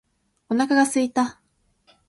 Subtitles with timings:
[0.49, 1.39] お腹が空いた。